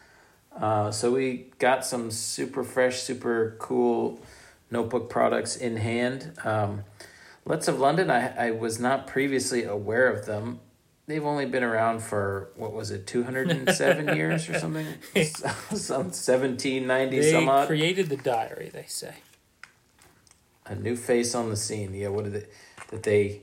[0.55, 4.21] Uh, so we got some super fresh, super cool
[4.71, 6.33] notebook products in hand.
[6.45, 6.85] Um,
[7.45, 10.61] Letts of London, I, I was not previously aware of them.
[11.07, 14.87] They've only been around for, what was it, 207 years or something?
[15.25, 17.67] some 1790 They some odd.
[17.69, 19.15] created the diary, they say.
[20.67, 21.95] A new face on the scene.
[21.95, 22.53] Yeah, what did it?
[22.91, 23.43] That they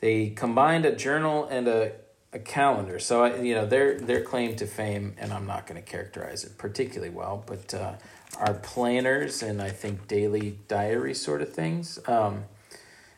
[0.00, 1.92] they combined a journal and a
[2.32, 2.98] a calendar.
[2.98, 6.44] So I, you know, their their claim to fame, and I'm not going to characterize
[6.44, 7.94] it particularly well, but uh,
[8.38, 11.98] are planners and I think daily diary sort of things.
[12.06, 12.44] Um,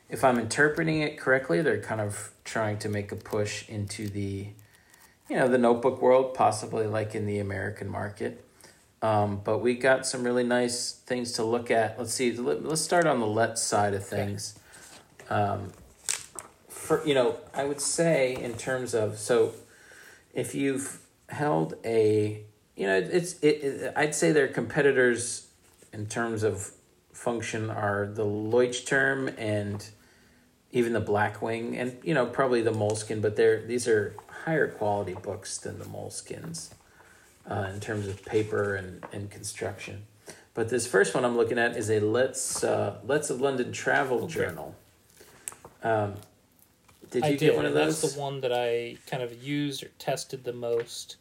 [0.08, 4.48] if I'm interpreting it correctly, they're kind of trying to make a push into the,
[5.28, 8.41] you know, the notebook world, possibly like in the American market.
[9.02, 11.98] Um, but we got some really nice things to look at.
[11.98, 12.32] Let's see.
[12.32, 14.58] Let, let's start on the let side of things.
[15.28, 15.72] Um,
[16.68, 19.54] for you know, I would say in terms of so,
[20.32, 22.44] if you've held a,
[22.76, 23.64] you know, it's it.
[23.64, 25.48] it I'd say their competitors
[25.92, 26.70] in terms of
[27.12, 29.84] function are the Leuchtturm and
[30.70, 33.20] even the Blackwing, and you know probably the Moleskine.
[33.20, 36.70] But they're these are higher quality books than the Moleskines
[37.50, 40.04] uh, in terms of paper and, and construction.
[40.54, 44.24] But this first one I'm looking at is a Letts uh, Letts of London Travel
[44.24, 44.34] Okay.
[44.34, 44.74] Journal.
[45.82, 46.14] Um,
[47.10, 48.00] did you I get did, one of those?
[48.00, 51.16] that's the one that I kind of used or tested the most.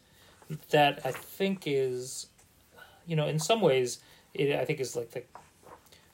[0.70, 2.26] That I think is,
[3.06, 4.00] you know, in some ways,
[4.34, 5.22] it I think is like the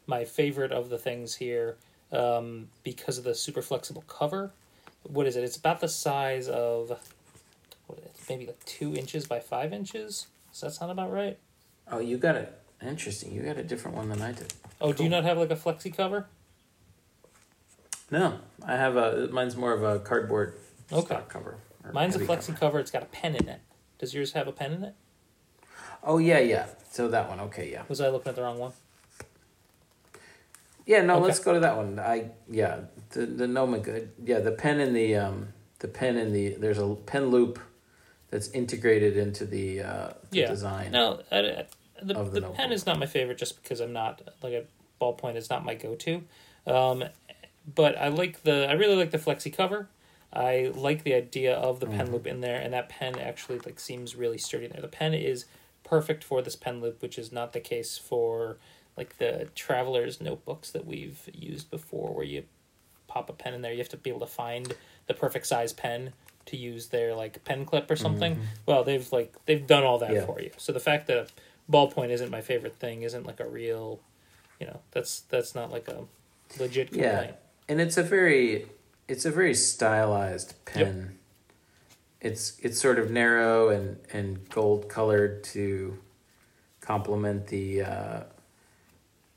[0.06, 1.76] my favorite of the things here
[2.12, 4.52] um, because of the super flexible cover.
[5.02, 5.44] What is it?
[5.44, 6.98] It's about the size of
[8.28, 10.26] maybe like two inches by five inches.
[10.52, 11.38] Does that sound about right?
[11.90, 12.52] Oh, you got it.
[12.82, 13.32] Interesting.
[13.32, 14.52] You got a different one than I did.
[14.80, 16.26] Oh, do you not have like a flexi cover?
[18.10, 19.28] No, I have a.
[19.32, 20.54] Mine's more of a cardboard
[20.92, 21.06] Okay.
[21.06, 21.58] stock cover.
[21.92, 22.58] Mine's a flexi cover.
[22.58, 22.80] cover.
[22.80, 23.60] It's got a pen in it.
[23.98, 24.94] Does yours have a pen in it?
[26.02, 26.66] Oh yeah, yeah.
[26.90, 27.40] So that one.
[27.40, 27.82] Okay, yeah.
[27.88, 28.72] Was I looking at the wrong one?
[30.86, 31.16] Yeah, no.
[31.16, 31.24] Okay.
[31.24, 31.98] Let's go to that one.
[31.98, 32.80] I yeah.
[33.10, 34.12] The the Noma good.
[34.24, 35.48] Yeah, the pen in the um
[35.80, 37.58] the pen in the there's a pen loop
[38.30, 40.48] that's integrated into the uh the Yeah.
[40.48, 40.92] design.
[40.92, 41.66] No, I, I-
[42.00, 44.64] the, the, the pen is not my favorite just because I'm not like a
[45.00, 46.22] ballpoint is not my go to.
[46.64, 47.02] Um,
[47.74, 49.88] but I like the I really like the flexi cover.
[50.32, 52.12] I like the idea of the pen Mhm.
[52.12, 54.80] loop in there, and that pen actually like seems really sturdy there.
[54.80, 55.46] The pen is
[55.84, 58.58] perfect for this pen loop, which is not the case for
[58.96, 62.44] like the traveler's notebooks that we've used before, where you
[63.08, 63.72] pop a pen in there.
[63.72, 64.74] You have to be able to find
[65.06, 66.12] the perfect size pen
[66.48, 68.38] to use their like pen clip or something.
[68.66, 70.16] Well, they've like they've done all that Mm-hmm.
[70.18, 70.26] Yeah.
[70.26, 70.50] for you.
[70.58, 71.30] So the fact that
[71.70, 74.00] ballpoint isn't my favorite thing isn't like a real,
[74.60, 76.04] you know, that's that's not like a
[76.58, 77.32] legit Yeah.
[77.68, 78.66] and it's a very
[79.06, 81.18] it's a very stylized pen
[82.20, 85.98] it's it's sort of narrow and and gold colored to
[86.80, 88.20] complement the uh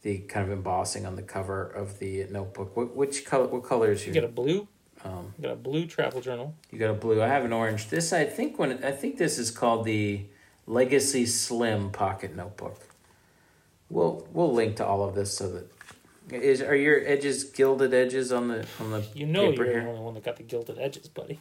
[0.04, 3.92] the kind of embossing on the cover of the notebook what which color what color
[3.92, 4.68] is You your get a blue,
[5.06, 6.54] um you got a blue travel journal.
[6.72, 9.38] you got a blue i have an orange this i think when i think this
[9.40, 10.22] is called the
[10.68, 12.80] legacy slim pocket notebook
[13.90, 15.68] we'll we'll link to all of this so that
[16.32, 19.84] is are your edges gilded edges on the on the You know paper you're here?
[19.84, 21.40] the only one that got the gilded edges, buddy.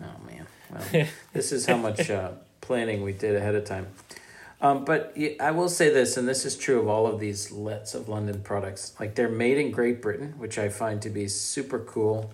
[0.00, 0.46] Oh man,
[0.92, 3.88] well, this is how much uh, planning we did ahead of time.
[4.60, 7.94] Um, but I will say this, and this is true of all of these Letts
[7.94, 8.94] of London products.
[8.98, 12.32] Like they're made in Great Britain, which I find to be super cool.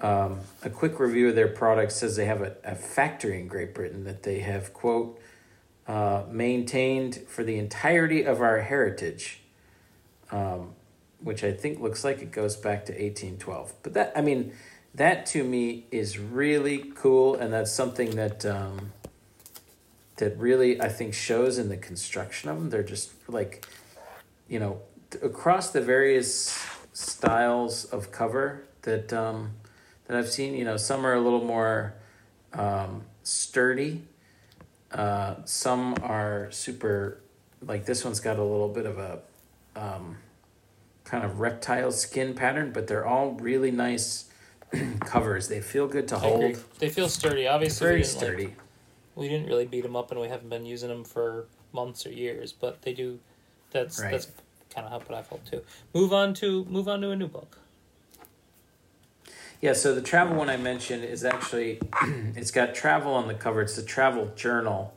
[0.00, 3.74] Um, a quick review of their product says they have a, a factory in Great
[3.74, 5.20] Britain that they have quote
[5.88, 9.40] uh, maintained for the entirety of our heritage,
[10.30, 10.74] um,
[11.20, 13.72] which I think looks like it goes back to eighteen twelve.
[13.82, 14.52] But that I mean
[14.94, 18.92] that to me is really cool and that's something that um,
[20.18, 23.66] that really i think shows in the construction of them they're just like
[24.48, 24.80] you know
[25.22, 26.56] across the various
[26.92, 29.52] styles of cover that um,
[30.06, 31.94] that i've seen you know some are a little more
[32.52, 34.02] um, sturdy
[34.92, 37.20] uh, some are super
[37.66, 39.20] like this one's got a little bit of a
[39.76, 40.16] um,
[41.04, 44.30] kind of reptile skin pattern, but they're all really nice
[45.00, 45.48] covers.
[45.48, 46.30] They feel good to I agree.
[46.52, 46.64] hold.
[46.78, 47.46] They feel sturdy.
[47.46, 48.54] Obviously, Very didn't, like, sturdy.
[49.18, 52.12] We didn't really beat them up, and we haven't been using them for months or
[52.12, 52.52] years.
[52.52, 53.18] But they do.
[53.72, 54.12] That's Right.
[54.12, 54.28] that's
[54.70, 55.62] kind of how what I felt too.
[55.92, 57.58] Move on to move on to a new book.
[59.60, 61.80] Yeah, so the travel one I mentioned is actually,
[62.36, 63.60] it's got travel on the cover.
[63.60, 64.94] It's the travel journal.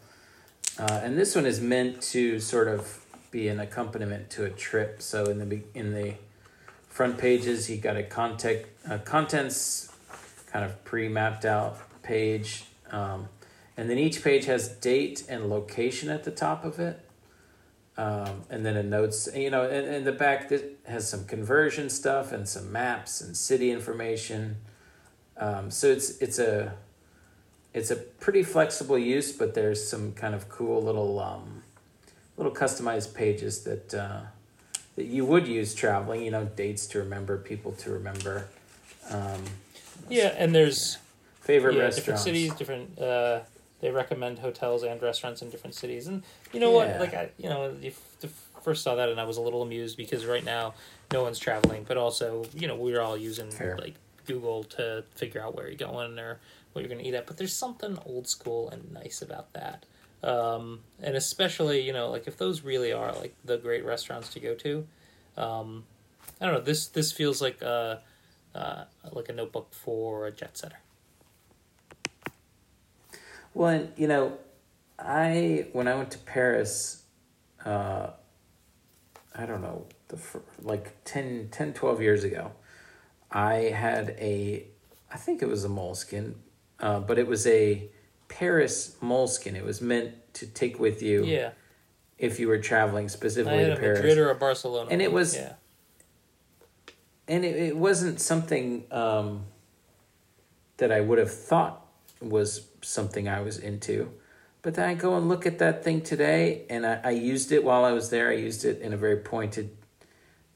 [0.77, 5.01] Uh, and this one is meant to sort of be an accompaniment to a trip.
[5.01, 6.13] So in the in the
[6.89, 9.91] front pages, you got a contact, uh, contents
[10.51, 12.65] kind of pre-mapped out page.
[12.91, 13.29] Um,
[13.77, 16.99] and then each page has date and location at the top of it.
[17.97, 21.89] Um, and then a notes, you know, and, and the back that has some conversion
[21.89, 24.57] stuff and some maps and city information.
[25.37, 26.73] Um, so it's it's a
[27.73, 31.63] it's a pretty flexible use, but there's some kind of cool little um,
[32.37, 34.21] little customized pages that uh,
[34.95, 36.23] that you would use traveling.
[36.23, 38.47] You know, dates to remember, people to remember,
[39.09, 39.43] um,
[40.09, 40.97] Yeah, and there's
[41.41, 41.95] favorite yeah, restaurants.
[41.97, 42.99] different cities, different.
[42.99, 43.39] Uh,
[43.81, 46.75] they recommend hotels and restaurants in different cities, and you know Yeah.
[46.91, 46.99] what?
[46.99, 48.27] Like I, you know, you f- the
[48.63, 50.73] first saw that, and I was a little amused because right now
[51.11, 53.77] no one's traveling, but also you know we're all using Fair.
[53.77, 56.39] like Google to figure out where you're going or
[56.73, 57.25] what you're going to eat at.
[57.27, 59.85] But there's something old school and nice about that,
[60.23, 64.39] um, and especially you know like if those really are like the great restaurants to
[64.39, 64.87] go to.
[65.37, 65.85] Um,
[66.39, 66.61] I don't know.
[66.61, 68.01] This this feels like a
[68.53, 70.77] uh, like a notebook for a jet setter.
[73.53, 74.37] Well, you know,
[74.97, 77.03] I when I went to Paris,
[77.65, 78.11] uh,
[79.35, 80.17] I don't know, the
[80.61, 82.51] like 10, 10, 12 years ago,
[83.31, 84.65] I had a,
[85.13, 86.35] I think it was a Moleskine,
[86.79, 87.89] uh, but it was a
[88.27, 89.55] Paris Moleskine.
[89.55, 91.51] It was meant to take with you Yeah.
[92.17, 93.99] if you were traveling specifically to a Paris.
[93.99, 94.89] Madrid or a Barcelona.
[94.91, 95.53] And it was- yeah,
[97.27, 99.45] and it, it wasn't something um,
[100.77, 101.85] that I would have thought
[102.21, 104.11] was something I was into.
[104.61, 107.63] But then I go and look at that thing today, and I, I used it
[107.63, 108.29] while I was there.
[108.29, 109.75] I used it in a very pointed,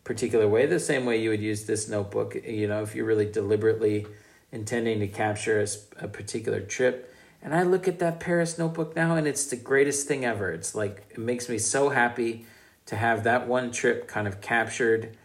[0.03, 2.35] particular way, the same way you would use this notebook.
[2.35, 4.05] You know, if you're really deliberately
[4.51, 5.65] intending to capture
[5.99, 7.13] a particular trip.
[7.41, 10.51] And I look at that Paris notebook now, and it's the greatest thing ever.
[10.51, 12.45] It's like, it makes me so happy
[12.85, 15.17] to have that one trip kind of captured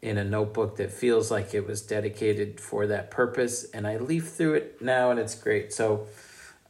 [0.00, 4.30] in a notebook that feels like it was dedicated for that purpose and i leaf
[4.30, 6.06] through it now and it's great so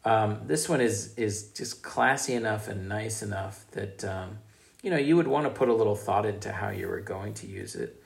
[0.04, 4.38] um, this one is is just classy enough and nice enough that um,
[4.82, 7.34] you know you would want to put a little thought into how you were going
[7.34, 8.02] to use it.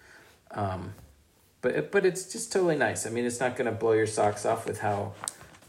[0.51, 0.93] Um,
[1.63, 3.07] but but it's just totally nice.
[3.07, 5.13] I mean it's not going to blow your socks off with how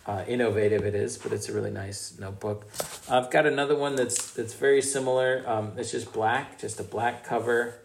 [0.05, 2.65] uh, innovative it is but it's a really nice notebook.
[3.09, 5.43] I've got another one that's that's very similar.
[5.47, 7.79] Um, it's just black just a black cover.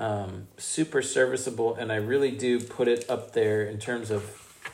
[0.00, 4.24] Um, super serviceable, and I really do put it up there in terms of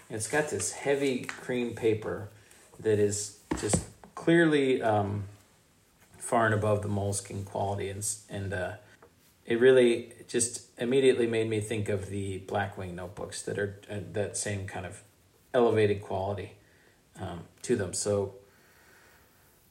[0.08, 2.30] it's got this heavy cream paper
[2.80, 3.84] that is just
[4.14, 5.24] clearly um,
[6.18, 8.72] far and above the Moleskine quality, and and uh,
[9.44, 14.36] it really just immediately made me think of the Blackwing notebooks that are uh, that
[14.36, 15.02] same kind of
[15.54, 16.52] elevated quality
[17.20, 17.92] um, to them.
[17.92, 18.34] So.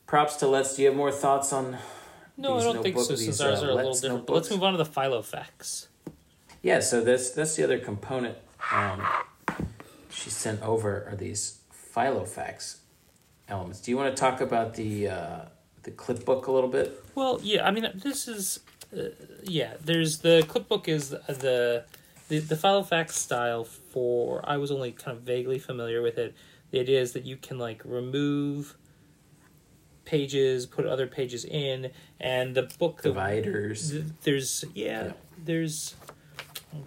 [0.07, 0.75] Props to Letts.
[0.75, 1.79] Do you have more thoughts on
[2.37, 3.03] no, I these don't think so.
[3.03, 4.27] Since these, ours uh, are a little Let's different.
[4.27, 5.87] But let's move on to the Filofax.
[6.61, 8.37] Yeah, so that's that's the other component
[8.71, 9.05] um,
[10.09, 11.59] she sent over are these
[11.95, 12.77] Filofax
[13.47, 13.79] elements.
[13.81, 15.39] Do you want to talk about the uh,
[15.83, 17.03] the clip book a little bit?
[17.15, 18.59] Well, yeah, I mean, this is,
[18.95, 19.03] uh,
[19.43, 19.73] yeah.
[19.83, 21.85] There's the clipbook is the
[22.29, 24.41] the the Filofax style for.
[24.47, 26.35] I was only kind of vaguely familiar with it.
[26.71, 28.75] The idea is that you can like remove
[30.05, 33.91] pages, put other pages in, and the book Dividers.
[33.91, 35.11] Th- There's yeah, Yeah.
[35.43, 35.95] there's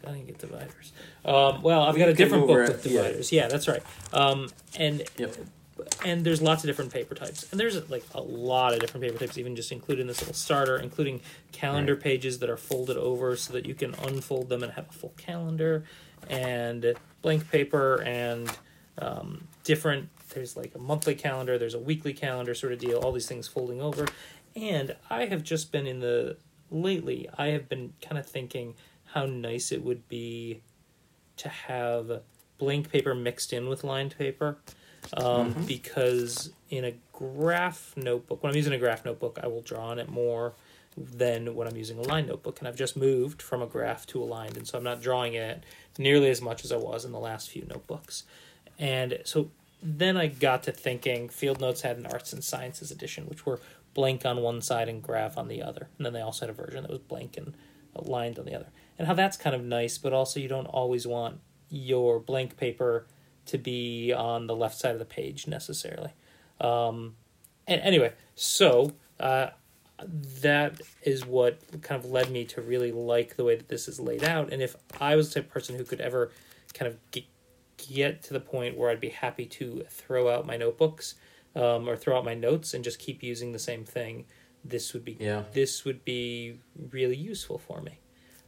[0.06, 0.92] I didn't get dividers.
[1.24, 2.92] Um, well, I've We got a different book with yeah.
[3.02, 3.32] dividers.
[3.32, 3.48] Yeah.
[3.48, 3.82] that's right.
[4.12, 5.36] Um, and Yep.
[6.04, 9.18] And there's lots of different paper types, and there's like a lot of different paper
[9.18, 11.20] types, even just including this little starter, including
[11.52, 12.02] calendar Right.
[12.02, 15.14] pages that are folded over so that you can unfold them and have a full
[15.16, 15.84] calendar,
[16.28, 18.50] and blank paper and
[18.98, 20.08] um, different.
[20.30, 22.98] There's like a monthly calendar, there's a weekly calendar sort of deal.
[22.98, 24.06] All these things folding over,
[24.56, 26.36] and I have just been in the
[26.70, 27.28] lately.
[27.38, 28.74] I have been kind of thinking
[29.12, 30.60] how nice it would be
[31.38, 32.20] to have
[32.58, 34.58] blank paper mixed in with lined paper.
[35.16, 39.86] Um, Because in a graph notebook, when I'm using a graph notebook, I will draw
[39.88, 40.54] on it more
[40.96, 42.58] than when I'm using a line notebook.
[42.58, 45.34] And I've just moved from a graph to a lined, and so I'm not drawing
[45.34, 45.62] it
[45.96, 48.24] nearly as much as I was in the last few notebooks.
[48.78, 49.50] And so
[49.82, 53.60] then I got to thinking Field Notes had an arts and sciences edition, which were
[53.94, 55.88] blank on one side and graph on the other.
[55.96, 57.54] And then they also had a version that was blank and
[57.94, 58.66] lined on the other.
[58.98, 61.38] and how that's kind of nice, but also you don't always want
[61.70, 63.06] your blank paper
[63.48, 66.10] to be on the left side of the page necessarily.
[66.60, 67.16] Um,
[67.66, 69.48] and anyway, so uh,
[70.42, 73.98] that is what kind of led me to really like the way that this is
[74.00, 74.52] laid out.
[74.52, 76.30] And if I was the type of person who could ever
[76.74, 77.24] kind of get,
[77.76, 81.14] get to the point where I'd be happy to throw out my notebooks
[81.56, 84.24] um, or throw out my notes and just keep using the same thing,
[84.64, 85.44] this would be Yeah.
[85.52, 86.58] this would be
[86.90, 87.98] really useful for me.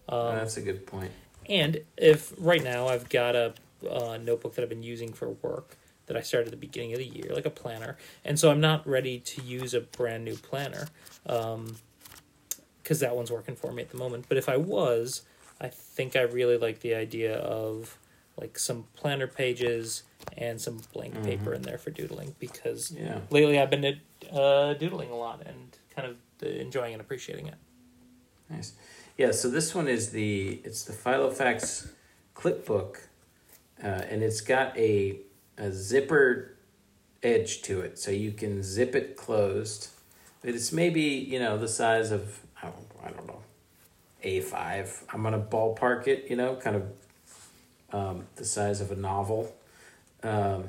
[0.09, 1.13] Um, That's a good point.
[1.49, 3.55] and if right now I've got a,
[3.89, 5.77] uh notebook that I've been using for work
[6.07, 8.61] that I started at the beginning of the year, like a planner, and so I'm
[8.61, 10.89] not ready to use a brand new planner
[11.23, 14.25] because that one's working for me at the moment.
[14.29, 15.23] But if I was,
[15.61, 17.97] I think I really like the idea of
[18.37, 20.03] like some planner pages
[20.37, 23.21] and some blank paper in there for doodling because Yeah.
[23.31, 24.01] lately I've been
[24.33, 26.17] uh, doodling a lot and kind of
[26.49, 27.55] enjoying and appreciating it.
[28.49, 28.73] Nice.
[29.17, 31.91] Yeah, so this one is the it's the Filofax
[32.35, 32.97] clipbook,
[33.83, 35.19] uh, and it's got a
[35.59, 36.55] a zipper
[37.23, 39.89] edge to it, so you can zip it closed.
[40.43, 43.43] But it's maybe you know the size of I don't, I don't know
[44.23, 45.05] A five.
[45.13, 46.27] I'm gonna ballpark it.
[46.31, 46.83] You know, kind of
[47.93, 49.55] um, the size of a novel.
[50.23, 50.69] Um,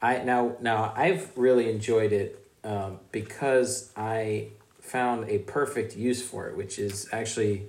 [0.00, 4.48] I now now I've really enjoyed it um, because I
[4.80, 7.66] found a perfect use for it, which is actually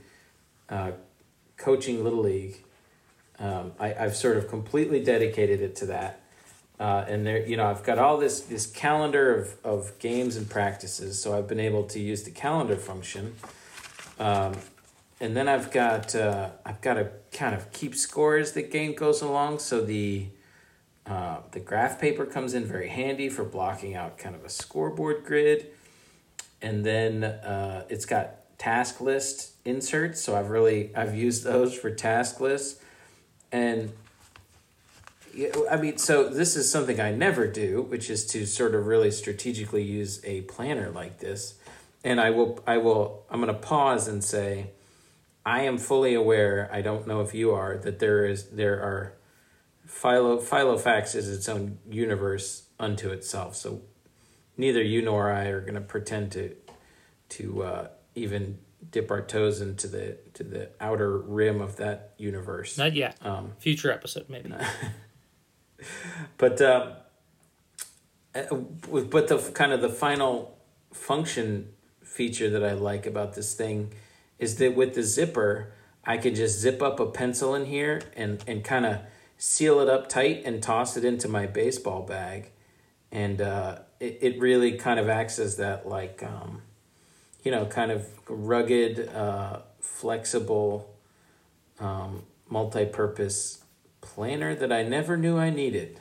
[0.70, 0.92] uh,
[1.58, 2.64] coaching little league.
[3.40, 6.22] Um, I, I've sort of completely dedicated it to that,
[6.80, 10.50] uh, and there you know I've got all this this calendar of of games and
[10.50, 13.36] practices, so I've been able to use the calendar function.
[14.20, 14.54] Um,
[15.20, 18.94] and then I've got uh, I've got to kind of keep score as the game
[18.94, 19.60] goes along.
[19.60, 20.28] So the
[21.06, 25.24] uh, the graph paper comes in very handy for blocking out kind of a scoreboard
[25.26, 25.68] grid,
[26.62, 30.22] and then uh, it's got task list inserts.
[30.22, 32.82] So I've really I've used those for task lists,
[33.52, 33.91] and
[35.72, 39.12] I mean, so this is something I never do, which is to sort of really
[39.12, 41.56] strategically use a planner like this.
[42.04, 44.72] And I will I will I'm going to pause and say
[45.45, 49.14] I am fully aware, I don't know if you are, that there is there are
[49.86, 53.56] Philo Filofax is its own universe unto itself.
[53.56, 53.82] So
[54.58, 56.56] neither you nor I are going to pretend to
[57.30, 58.58] to uh, even
[58.92, 62.78] dip our toes into the to the outer rim of that universe.
[62.78, 63.18] Not yet.
[63.22, 64.54] Um, Future episode, maybe.
[66.38, 66.94] but um,
[68.36, 70.58] uh, but the kind of the final
[70.94, 71.70] function
[72.04, 73.94] feature that I like about this thing
[74.40, 75.74] is that with the zipper,
[76.06, 79.02] I could just zip up a pencil in here and and kind of
[79.38, 82.52] seal it up tight and toss it into my baseball bag,
[83.12, 86.62] and uh, it it really kind of acts as that like um,
[87.44, 90.96] you know kind of rugged, uh, flexible,
[91.80, 93.64] um, multi-purpose
[94.02, 96.00] planner that I never knew I needed.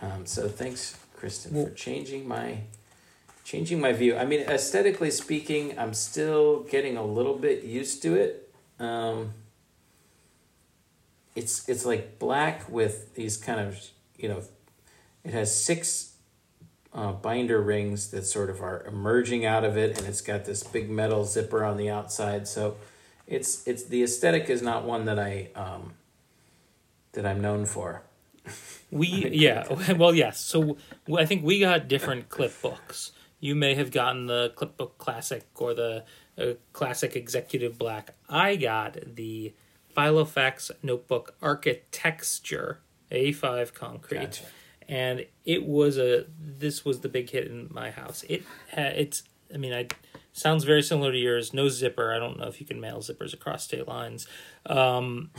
[0.00, 2.60] Um, so thanks, Kristen, for changing my
[3.44, 4.16] changing my view.
[4.16, 8.52] I mean, aesthetically speaking, I'm still getting a little bit used to it.
[8.78, 9.32] Um,
[11.34, 13.78] it's it's like black with these kind of
[14.16, 14.42] you know,
[15.24, 16.15] it has six
[16.96, 20.62] uh, binder rings that sort of are emerging out of it, and it's got this
[20.64, 22.48] big metal zipper on the outside.
[22.48, 22.76] So,
[23.26, 25.94] it's it's the aesthetic is not one that I um,
[27.12, 28.02] that I'm known for.
[28.90, 30.76] We yeah well yes so
[31.16, 33.12] I think we got different clip books.
[33.40, 36.04] You may have gotten the clip book Classic or the
[36.38, 38.14] uh, Classic Executive Black.
[38.28, 39.52] I got the
[39.96, 42.76] Filofax Notebook Architexture
[43.10, 44.44] A5 Concrete, Gotcha.
[44.88, 48.24] And it was a this was the big hit in my house.
[48.28, 49.22] It it's
[49.52, 49.88] I mean I
[50.32, 51.52] sounds very similar to yours.
[51.52, 52.12] No zipper.
[52.12, 54.26] I don't know if you can mail zippers across state lines.
[54.66, 55.30] Um,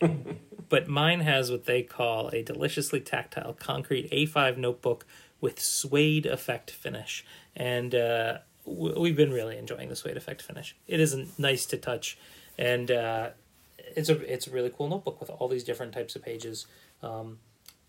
[0.68, 5.06] but mine has what they call a deliciously tactile concrete A5 notebook
[5.40, 7.24] with suede effect finish.
[7.56, 10.76] And uh, we've been really enjoying the suede effect finish.
[10.86, 12.18] It isn't nice to touch,
[12.56, 13.30] and uh,
[13.78, 16.66] it's a it's a really cool notebook with all these different types of pages.
[17.02, 17.38] Um,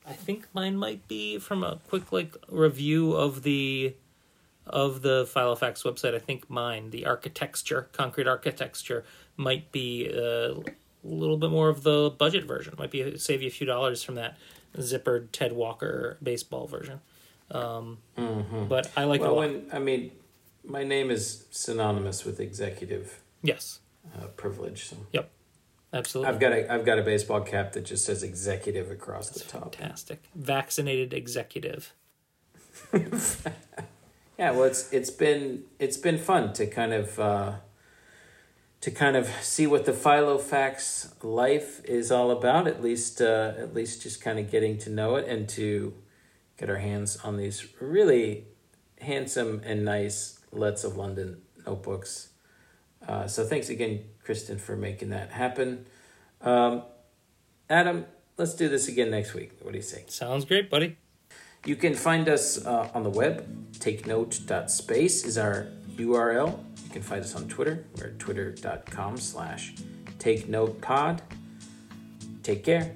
[0.08, 3.96] I think mine might be from a quick like review of the
[4.68, 6.16] of the Filofax website.
[6.16, 9.04] I think mine, the Architexture, concrete Architexture,
[9.38, 10.64] might be uh, a
[11.04, 12.76] little bit more of the budget version.
[12.78, 14.38] Might be save you a few dollars from that
[14.78, 17.02] zippered Ted Walker baseball version.
[17.52, 18.00] Um,
[18.68, 20.12] But I like Well, when I mean,
[20.64, 23.80] my name is synonymous with executive yes,
[24.18, 24.86] uh, privilege.
[24.86, 24.98] So
[25.96, 26.34] absolutely.
[26.34, 29.76] I've got a I've got a baseball cap that just says executive across the top.
[29.76, 30.24] Fantastic.
[30.36, 31.94] Vaccinated executive.
[34.38, 37.54] Yeah, well, it's it's been it's been fun to kind of uh,
[38.82, 42.68] to kind of see what the Filofax life is all about.
[42.68, 45.94] At least, uh, at least, just kind of getting to know it and to
[46.58, 48.46] get our hands on these really
[49.00, 52.30] handsome and nice Letts of London notebooks.
[53.08, 55.86] Uh, so thanks again, Kristen, for making that happen.
[56.42, 56.84] Um,
[57.70, 58.06] Adam,
[58.38, 59.52] let's do this again next week.
[59.62, 60.04] What do you say?
[60.08, 60.98] Sounds great, buddy.
[61.66, 63.72] You can find us uh, on the web.
[63.80, 66.60] TakeNote.space is our URL.
[66.84, 67.86] You can find us on Twitter.
[67.98, 69.74] We're at twitter.com slash
[70.20, 71.22] take note pod.
[72.44, 72.96] Take care.